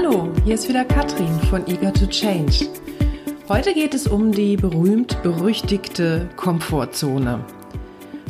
[0.00, 2.68] Hallo, hier ist wieder Katrin von Eager to Change.
[3.48, 7.44] Heute geht es um die berühmt-berüchtigte Komfortzone.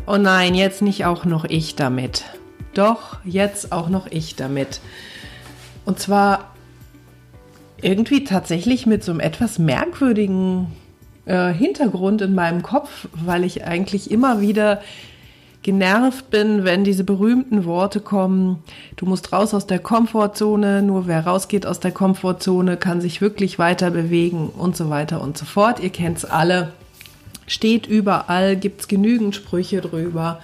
[0.06, 2.24] Oh nein, jetzt nicht auch noch ich damit.
[2.72, 4.80] Doch, jetzt auch noch ich damit.
[5.84, 6.54] Und zwar
[7.82, 10.68] irgendwie tatsächlich mit so einem etwas merkwürdigen
[11.26, 14.80] äh, Hintergrund in meinem Kopf, weil ich eigentlich immer wieder
[15.62, 18.62] genervt bin, wenn diese berühmten Worte kommen,
[18.96, 23.58] du musst raus aus der Komfortzone, nur wer rausgeht aus der Komfortzone, kann sich wirklich
[23.58, 25.80] weiter bewegen und so weiter und so fort.
[25.80, 26.72] Ihr kennt es alle,
[27.46, 30.40] steht überall, gibt es genügend Sprüche drüber.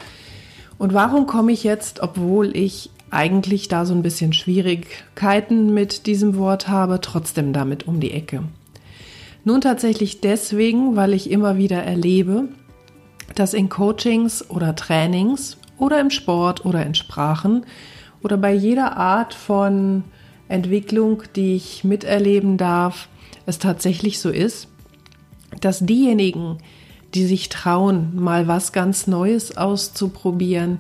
[0.78, 6.36] Und warum komme ich jetzt, obwohl ich eigentlich da so ein bisschen Schwierigkeiten mit diesem
[6.36, 8.42] Wort habe, trotzdem damit um die Ecke?
[9.44, 12.48] Nun tatsächlich deswegen, weil ich immer wieder erlebe,
[13.34, 17.66] dass in Coachings oder Trainings oder im Sport oder in Sprachen
[18.22, 20.04] oder bei jeder Art von
[20.48, 23.08] Entwicklung, die ich miterleben darf,
[23.46, 24.68] es tatsächlich so ist,
[25.60, 26.58] dass diejenigen,
[27.14, 30.78] die sich trauen, mal was ganz Neues auszuprobieren,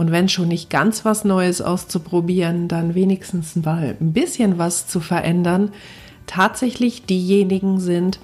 [0.00, 4.98] und wenn schon nicht ganz was Neues auszuprobieren, dann wenigstens mal ein bisschen was zu
[4.98, 5.72] verändern,
[6.26, 8.18] tatsächlich diejenigen sind,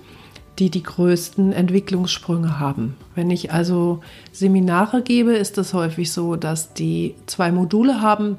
[0.59, 2.97] die die größten Entwicklungssprünge haben.
[3.15, 4.01] Wenn ich also
[4.33, 8.39] Seminare gebe, ist es häufig so, dass die zwei Module haben.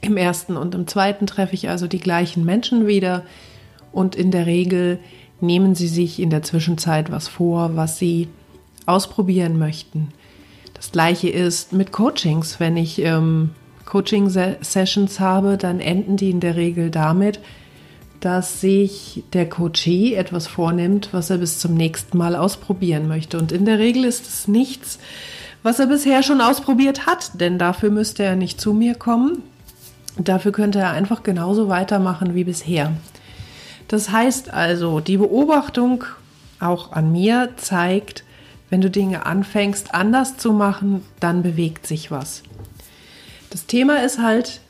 [0.00, 3.22] Im ersten und im zweiten treffe ich also die gleichen Menschen wieder
[3.92, 4.98] und in der Regel
[5.40, 8.28] nehmen sie sich in der Zwischenzeit was vor, was sie
[8.86, 10.08] ausprobieren möchten.
[10.74, 12.60] Das gleiche ist mit Coachings.
[12.60, 13.50] Wenn ich ähm,
[13.86, 17.40] Coaching-Sessions habe, dann enden die in der Regel damit,
[18.20, 23.38] dass sich der Coachee etwas vornimmt, was er bis zum nächsten Mal ausprobieren möchte.
[23.38, 24.98] Und in der Regel ist es nichts,
[25.62, 29.42] was er bisher schon ausprobiert hat, denn dafür müsste er nicht zu mir kommen.
[30.18, 32.92] Dafür könnte er einfach genauso weitermachen wie bisher.
[33.88, 36.04] Das heißt also, die Beobachtung
[36.58, 38.24] auch an mir zeigt,
[38.70, 42.42] wenn du Dinge anfängst anders zu machen, dann bewegt sich was.
[43.50, 44.60] Das Thema ist halt,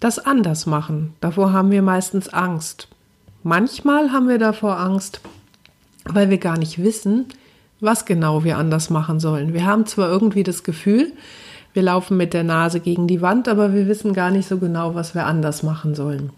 [0.00, 1.14] das anders machen.
[1.20, 2.88] Davor haben wir meistens Angst.
[3.42, 5.20] Manchmal haben wir davor Angst,
[6.04, 7.26] weil wir gar nicht wissen,
[7.80, 9.54] was genau wir anders machen sollen.
[9.54, 11.12] Wir haben zwar irgendwie das Gefühl,
[11.72, 14.94] wir laufen mit der Nase gegen die Wand, aber wir wissen gar nicht so genau,
[14.94, 16.30] was wir anders machen sollen.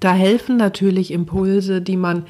[0.00, 2.24] Da helfen natürlich Impulse, die man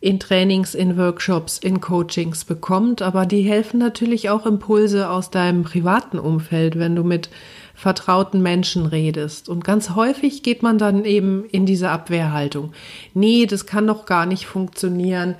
[0.00, 5.64] in Trainings, in Workshops, in Coachings bekommt, aber die helfen natürlich auch Impulse aus deinem
[5.64, 7.30] privaten Umfeld, wenn du mit
[7.78, 9.48] vertrauten Menschen redest.
[9.48, 12.72] Und ganz häufig geht man dann eben in diese Abwehrhaltung.
[13.14, 15.36] Nee, das kann doch gar nicht funktionieren.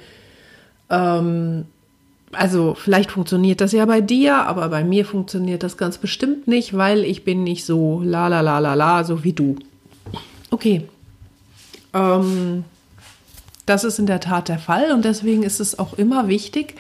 [0.88, 1.65] Ähm,
[2.31, 6.76] also vielleicht funktioniert das ja bei dir, aber bei mir funktioniert das ganz bestimmt nicht,
[6.76, 9.56] weil ich bin nicht so la la la la la, so wie du.
[10.53, 10.84] Okay.
[11.93, 12.62] Ähm,
[13.66, 16.76] das ist in der Tat der Fall und deswegen ist es auch immer wichtig,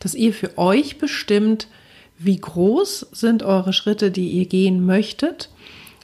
[0.00, 1.68] dass ihr für euch bestimmt,
[2.24, 5.50] wie groß sind eure Schritte, die ihr gehen möchtet,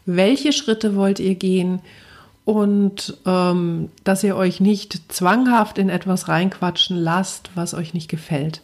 [0.07, 1.81] welche Schritte wollt ihr gehen?
[2.45, 8.63] Und ähm, dass ihr euch nicht zwanghaft in etwas reinquatschen lasst, was euch nicht gefällt.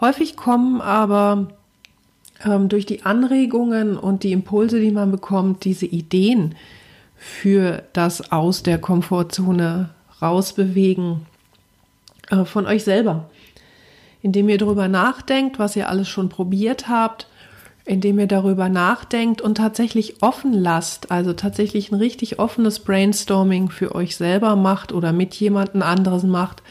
[0.00, 1.48] Häufig kommen aber
[2.44, 6.54] ähm, durch die Anregungen und die Impulse, die man bekommt, diese Ideen
[7.16, 9.90] für das aus der Komfortzone
[10.22, 11.26] rausbewegen
[12.30, 13.28] äh, von euch selber
[14.26, 17.28] indem ihr darüber nachdenkt, was ihr alles schon probiert habt,
[17.84, 23.94] indem ihr darüber nachdenkt und tatsächlich offen lasst, also tatsächlich ein richtig offenes Brainstorming für
[23.94, 26.64] euch selber macht oder mit jemandem anderes macht,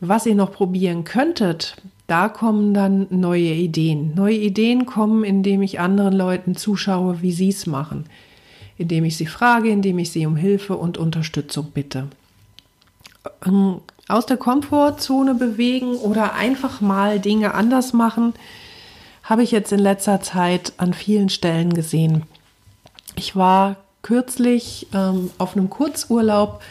[0.00, 1.76] was ihr noch probieren könntet,
[2.08, 4.12] da kommen dann neue Ideen.
[4.16, 8.06] Neue Ideen kommen, indem ich anderen Leuten zuschaue, wie sie es machen,
[8.76, 12.08] indem ich sie frage, indem ich sie um Hilfe und Unterstützung bitte.
[13.46, 18.34] Ähm, aus der Komfortzone bewegen oder einfach mal Dinge anders machen,
[19.22, 22.24] habe ich jetzt in letzter Zeit an vielen Stellen gesehen.
[23.16, 26.62] Ich war kürzlich ähm, auf einem Kurzurlaub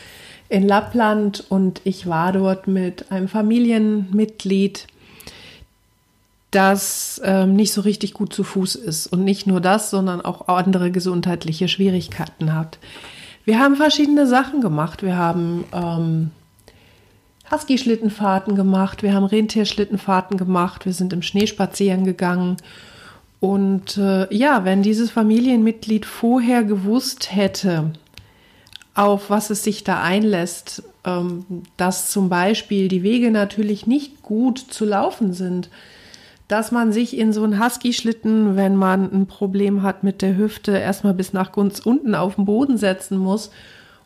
[0.50, 4.86] in Lappland und ich war dort mit einem Familienmitglied,
[6.51, 9.07] das ähm, nicht so richtig gut zu Fuß ist.
[9.07, 12.77] Und nicht nur das, sondern auch andere gesundheitliche Schwierigkeiten hat.
[13.45, 15.01] Wir haben verschiedene Sachen gemacht.
[15.01, 16.31] Wir haben ähm,
[17.53, 22.57] Husky-Schlittenfahrten gemacht, wir haben Rentierschlittenfahrten gemacht, wir sind im Schnee spazieren gegangen.
[23.39, 27.91] Und äh, ja, wenn dieses Familienmitglied vorher gewusst hätte,
[28.95, 31.45] auf was es sich da einlässt, ähm,
[31.77, 35.69] dass zum Beispiel die Wege natürlich nicht gut zu laufen sind,
[36.47, 40.71] dass man sich in so einen Husky-Schlitten, wenn man ein Problem hat mit der Hüfte,
[40.77, 43.51] erstmal bis nach ganz unten auf den Boden setzen muss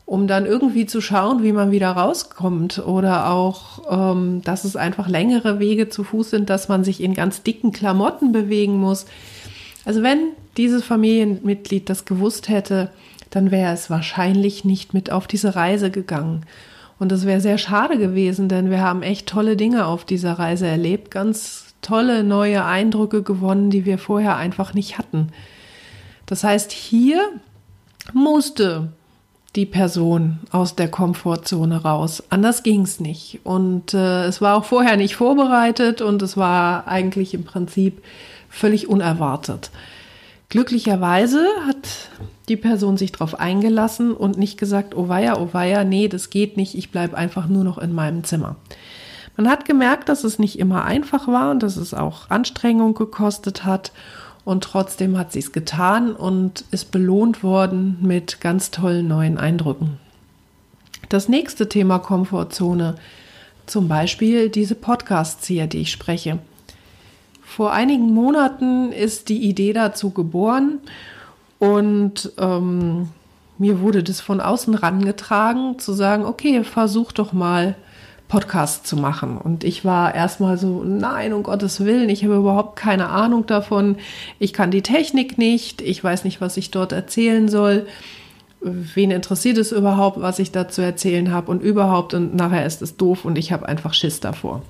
[0.08, 5.10] um dann irgendwie zu schauen, wie man wieder rauskommt oder auch, ähm, dass es einfach
[5.10, 9.06] längere Wege zu Fuß sind, dass man sich in ganz dicken Klamotten bewegen muss.
[9.84, 12.90] Also wenn dieses Familienmitglied das gewusst hätte,
[13.32, 16.46] dann wäre es wahrscheinlich nicht mit auf diese Reise gegangen.
[17.00, 20.68] Und das wäre sehr schade gewesen, denn wir haben echt tolle Dinge auf dieser Reise
[20.68, 25.34] erlebt, ganz tolle neue Eindrücke gewonnen, die wir vorher einfach nicht hatten.
[26.28, 27.22] Das heißt, hier
[28.14, 28.94] musste
[29.58, 32.24] die Person aus der Komfortzone raus.
[32.30, 33.40] Anders ging es nicht.
[33.44, 38.04] Und äh, es war auch vorher nicht vorbereitet und es war eigentlich im Prinzip
[38.50, 39.72] völlig unerwartet.
[40.50, 41.88] Glücklicherweise hat
[42.48, 46.56] die Person sich darauf eingelassen und nicht gesagt, oh weia, oh weia, nee, das geht
[46.56, 48.56] nicht, ich bleibe einfach nur noch in meinem Zimmer.
[49.38, 53.66] Man hat gemerkt, dass es nicht immer einfach war und dass es auch Anstrengung gekostet
[53.66, 53.92] hat.
[54.48, 59.98] Und trotzdem hat sie es getan und ist belohnt worden mit ganz tollen neuen Eindrücken.
[61.10, 62.96] Das nächste Thema Komfortzone,
[63.66, 66.40] zum Beispiel diese Podcasts hier, die ich spreche.
[67.42, 70.80] Vor einigen Monaten ist die Idee dazu geboren
[71.60, 73.10] und ähm,
[73.58, 77.76] mir wurde das von außen rangetragen, zu sagen, okay, versuch doch mal
[78.28, 79.38] Podcast zu machen.
[79.38, 83.98] Und ich war erstmal so, nein, um Gottes Willen, ich habe überhaupt keine Ahnung davon.
[84.40, 87.88] Ich kann die Technik nicht, ich weiß nicht, was ich dort erzählen soll.
[88.60, 92.98] Wen interessiert es überhaupt, was ich dazu erzählen habe und überhaupt und nachher ist es
[92.98, 94.62] doof und ich habe einfach Schiss davor.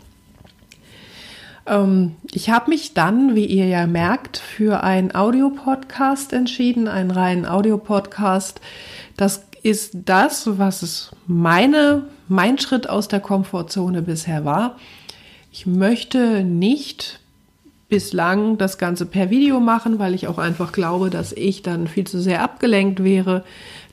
[1.66, 7.46] Ähm, ich habe mich dann, wie ihr ja merkt, für einen Audiopodcast entschieden, einen reinen
[7.46, 8.62] Audiopodcast.
[9.16, 14.78] Das ist das, was es meine, mein Schritt aus der Komfortzone bisher war.
[15.52, 17.20] Ich möchte nicht
[17.90, 22.06] bislang das Ganze per Video machen, weil ich auch einfach glaube, dass ich dann viel
[22.06, 23.44] zu sehr abgelenkt wäre,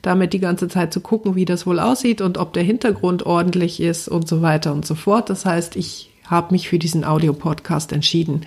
[0.01, 3.79] damit die ganze Zeit zu gucken, wie das wohl aussieht und ob der Hintergrund ordentlich
[3.79, 5.29] ist und so weiter und so fort.
[5.29, 8.41] Das heißt, ich habe mich für diesen Audiopodcast entschieden.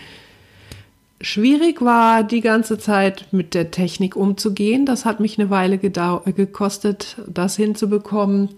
[1.20, 4.87] Schwierig war die ganze Zeit mit der Technik umzugehen.
[4.87, 8.50] Das hat mich eine Weile gekostet, das hinzubekommen.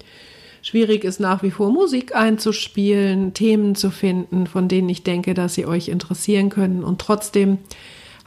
[0.62, 5.54] Schwierig ist nach wie vor Musik einzuspielen, Themen zu finden, von denen ich denke, dass
[5.54, 6.84] sie euch interessieren können.
[6.84, 7.58] Und trotzdem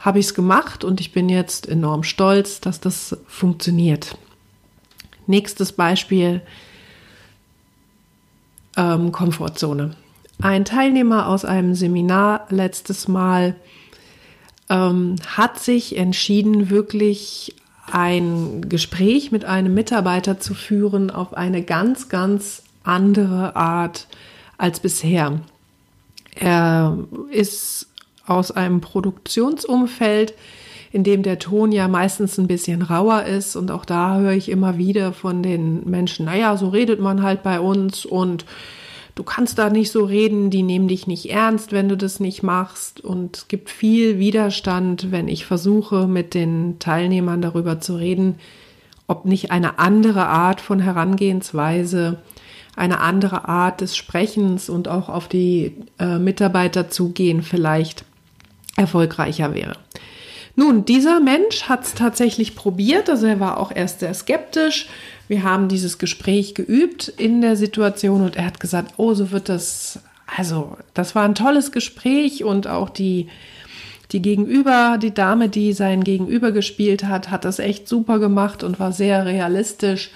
[0.00, 4.18] habe ich es gemacht und ich bin jetzt enorm stolz, dass das funktioniert.
[5.26, 6.42] Nächstes Beispiel,
[8.76, 9.92] ähm, Komfortzone.
[10.42, 13.54] Ein Teilnehmer aus einem Seminar letztes Mal
[14.68, 17.54] ähm, hat sich entschieden, wirklich
[17.90, 24.06] ein Gespräch mit einem Mitarbeiter zu führen auf eine ganz, ganz andere Art
[24.58, 25.40] als bisher.
[26.34, 26.98] Er
[27.30, 27.88] ist
[28.26, 30.34] aus einem Produktionsumfeld,
[30.92, 34.48] in dem der Ton ja meistens ein bisschen rauer ist und auch da höre ich
[34.48, 38.44] immer wieder von den Menschen, naja, so redet man halt bei uns und
[39.14, 42.42] du kannst da nicht so reden, die nehmen dich nicht ernst, wenn du das nicht
[42.42, 43.00] machst.
[43.00, 48.36] Und es gibt viel Widerstand, wenn ich versuche, mit den Teilnehmern darüber zu reden,
[49.06, 52.18] ob nicht eine andere Art von Herangehensweise,
[52.76, 58.04] eine andere Art des Sprechens und auch auf die äh, Mitarbeiter zugehen vielleicht
[58.76, 59.76] erfolgreicher wäre.
[60.56, 64.88] Nun, dieser Mensch hat es tatsächlich probiert, also er war auch erst sehr skeptisch.
[65.28, 69.48] Wir haben dieses Gespräch geübt in der Situation und er hat gesagt, oh, so wird
[69.48, 73.28] das, also das war ein tolles Gespräch und auch die,
[74.12, 78.78] die Gegenüber, die Dame, die sein Gegenüber gespielt hat, hat das echt super gemacht und
[78.78, 80.10] war sehr realistisch.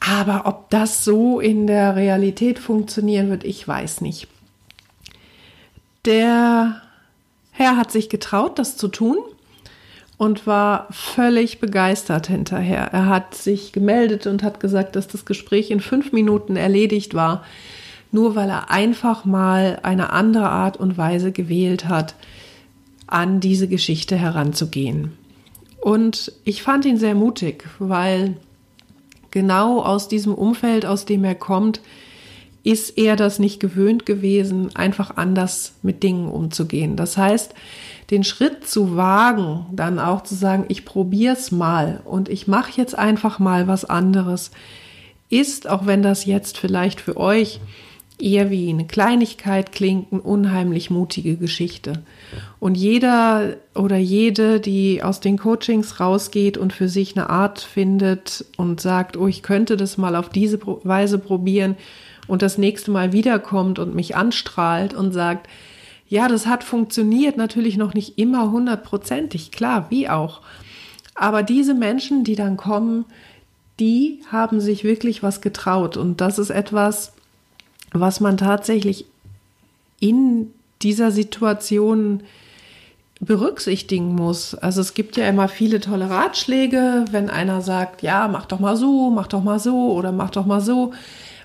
[0.00, 4.28] Aber ob das so in der Realität funktionieren wird, ich weiß nicht.
[6.04, 6.82] Der
[7.52, 9.16] Herr hat sich getraut, das zu tun
[10.16, 12.92] und war völlig begeistert hinterher.
[12.92, 17.44] Er hat sich gemeldet und hat gesagt, dass das Gespräch in fünf Minuten erledigt war,
[18.12, 22.14] nur weil er einfach mal eine andere Art und Weise gewählt hat,
[23.06, 25.12] an diese Geschichte heranzugehen.
[25.80, 28.36] Und ich fand ihn sehr mutig, weil
[29.30, 31.80] genau aus diesem Umfeld, aus dem er kommt,
[32.62, 36.96] ist er das nicht gewöhnt gewesen, einfach anders mit Dingen umzugehen.
[36.96, 37.54] Das heißt,
[38.10, 42.72] den Schritt zu wagen, dann auch zu sagen, ich probiere es mal und ich mache
[42.76, 44.50] jetzt einfach mal was anderes,
[45.30, 47.60] ist, auch wenn das jetzt vielleicht für euch
[48.18, 52.04] eher wie eine Kleinigkeit klingt, eine unheimlich mutige Geschichte.
[52.60, 58.44] Und jeder oder jede, die aus den Coachings rausgeht und für sich eine Art findet
[58.56, 61.76] und sagt, oh, ich könnte das mal auf diese Weise probieren
[62.28, 65.48] und das nächste Mal wiederkommt und mich anstrahlt und sagt,
[66.08, 70.42] ja, das hat funktioniert, natürlich noch nicht immer hundertprozentig, klar, wie auch.
[71.14, 73.04] Aber diese Menschen, die dann kommen,
[73.80, 75.96] die haben sich wirklich was getraut.
[75.96, 77.12] Und das ist etwas,
[77.92, 79.06] was man tatsächlich
[80.00, 82.22] in dieser Situation
[83.20, 84.54] berücksichtigen muss.
[84.54, 88.76] Also es gibt ja immer viele tolle Ratschläge, wenn einer sagt, ja, mach doch mal
[88.76, 90.92] so, mach doch mal so oder mach doch mal so.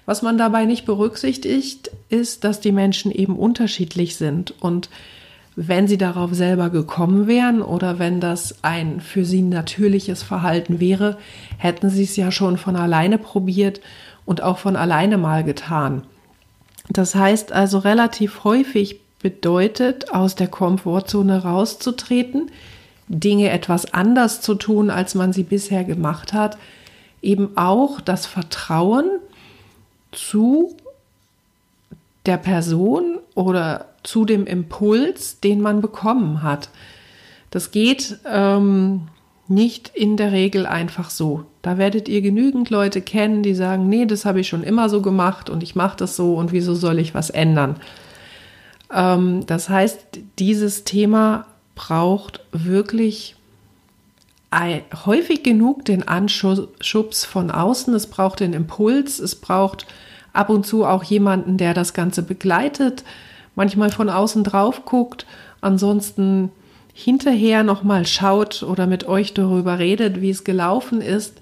[0.09, 4.89] Was man dabei nicht berücksichtigt, ist, dass die Menschen eben unterschiedlich sind und
[5.55, 11.19] wenn sie darauf selber gekommen wären oder wenn das ein für sie natürliches Verhalten wäre,
[11.59, 13.81] hätten sie es ja schon von alleine probiert
[14.25, 16.01] und auch von alleine mal getan.
[16.89, 22.49] Das heißt also relativ häufig bedeutet, aus der Komfortzone rauszutreten,
[23.09, 26.57] Dinge etwas anders zu tun, als man sie bisher gemacht hat,
[27.21, 29.05] eben auch das Vertrauen
[30.11, 30.75] zu
[32.25, 36.69] der Person oder zu dem Impuls, den man bekommen hat.
[37.51, 39.07] Das geht ähm,
[39.47, 41.45] nicht in der Regel einfach so.
[41.61, 45.01] Da werdet ihr genügend Leute kennen, die sagen, nee, das habe ich schon immer so
[45.01, 47.77] gemacht und ich mache das so und wieso soll ich was ändern?
[48.93, 53.35] Ähm, das heißt, dieses Thema braucht wirklich
[54.51, 59.85] häufig genug den Anschubs von außen, es braucht den Impuls, es braucht
[60.33, 63.03] ab und zu auch jemanden, der das Ganze begleitet,
[63.55, 65.25] manchmal von außen drauf guckt,
[65.61, 66.51] ansonsten
[66.93, 71.37] hinterher nochmal schaut oder mit euch darüber redet, wie es gelaufen ist,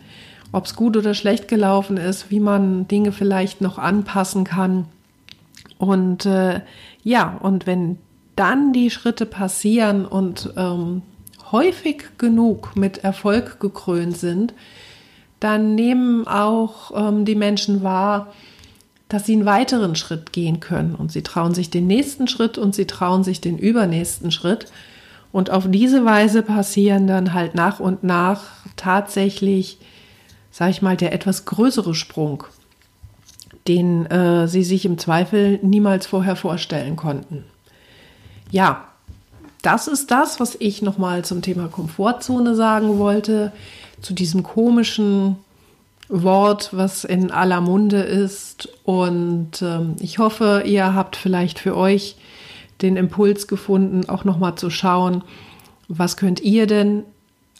[0.51, 4.85] ob es gut oder schlecht gelaufen ist, wie man Dinge vielleicht noch anpassen kann.
[5.77, 6.61] Und äh,
[7.03, 7.97] ja, und wenn
[8.35, 11.01] dann die Schritte passieren und ähm,
[11.51, 14.53] häufig genug mit Erfolg gekrönt sind,
[15.39, 18.33] dann nehmen auch ähm, die Menschen wahr,
[19.09, 22.75] dass sie einen weiteren Schritt gehen können und sie trauen sich den nächsten Schritt und
[22.75, 24.71] sie trauen sich den übernächsten Schritt.
[25.31, 28.43] Und auf diese Weise passieren dann halt nach und nach
[28.75, 29.77] tatsächlich,
[30.51, 32.45] sag ich mal, der etwas größere Sprung
[33.67, 37.43] den äh, sie sich im Zweifel niemals vorher vorstellen konnten.
[38.49, 38.86] Ja,
[39.67, 43.51] das ist das, was ich nochmal zum Thema Komfortzone sagen wollte,
[44.01, 45.35] zu diesem komischen
[46.07, 48.69] Wort, was in aller Munde ist.
[48.85, 52.15] Und ähm, ich hoffe, ihr habt vielleicht für euch
[52.81, 55.21] den Impuls gefunden, auch nochmal zu schauen,
[55.89, 57.03] was könnt ihr denn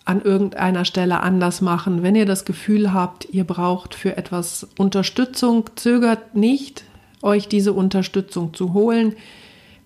[0.06, 2.04] an irgendeiner Stelle anders machen.
[2.04, 6.86] Wenn ihr das Gefühl habt, ihr braucht für etwas Unterstützung, zögert nicht,
[7.22, 9.18] euch diese Unterstützung zu holen.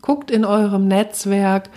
[0.03, 1.71] Guckt in eurem Netzwerk,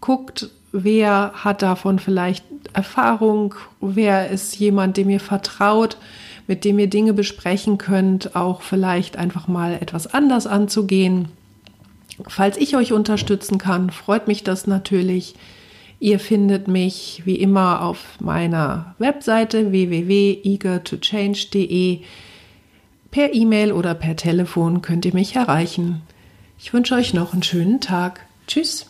[0.00, 5.98] guckt, wer hat davon vielleicht Erfahrung, wer ist jemand, dem ihr vertraut,
[6.46, 11.28] mit dem ihr Dinge besprechen könnt, auch vielleicht einfach mal etwas anders anzugehen.
[12.26, 15.34] Falls ich euch unterstützen kann, freut mich das natürlich.
[16.00, 22.00] Ihr findet mich wie immer auf meiner Webseite www.eagertochange.de.
[23.10, 26.02] Per E-Mail oder per Telefon könnt ihr mich erreichen.
[26.58, 28.24] Ich wünsche euch noch einen schönen Tag.
[28.46, 28.86] Tschüss.